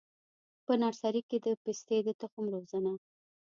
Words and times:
په 0.65 0.73
نرسري 0.81 1.21
کي 1.29 1.37
د 1.45 1.47
پستې 1.63 1.97
د 2.07 2.09
تخم 2.21 2.45
روزنه: 2.53 2.93